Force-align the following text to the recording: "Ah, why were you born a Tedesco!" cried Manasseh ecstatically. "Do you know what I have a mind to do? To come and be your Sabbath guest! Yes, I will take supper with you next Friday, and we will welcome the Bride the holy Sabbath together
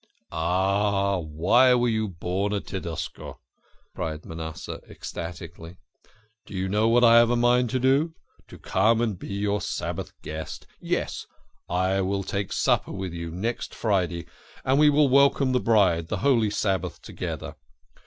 "Ah, 0.31 1.19
why 1.19 1.75
were 1.75 1.87
you 1.87 2.07
born 2.07 2.53
a 2.53 2.59
Tedesco!" 2.59 3.39
cried 3.95 4.25
Manasseh 4.25 4.81
ecstatically. 4.89 5.77
"Do 6.47 6.55
you 6.55 6.67
know 6.67 6.87
what 6.87 7.03
I 7.03 7.17
have 7.19 7.29
a 7.29 7.35
mind 7.35 7.69
to 7.69 7.79
do? 7.79 8.15
To 8.47 8.57
come 8.57 8.99
and 8.99 9.19
be 9.19 9.27
your 9.31 9.61
Sabbath 9.61 10.11
guest! 10.23 10.65
Yes, 10.79 11.27
I 11.69 12.01
will 12.01 12.23
take 12.23 12.51
supper 12.51 12.91
with 12.91 13.13
you 13.13 13.29
next 13.29 13.75
Friday, 13.75 14.25
and 14.65 14.79
we 14.79 14.89
will 14.89 15.07
welcome 15.07 15.51
the 15.51 15.59
Bride 15.59 16.07
the 16.07 16.17
holy 16.25 16.49
Sabbath 16.49 17.03
together 17.03 17.55